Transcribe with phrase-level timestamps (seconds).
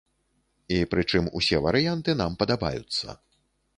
[0.77, 3.07] І пры чым усе варыянты нам падабаюцца.